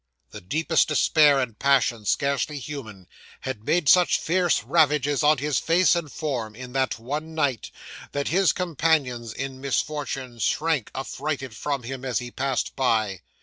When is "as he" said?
12.03-12.31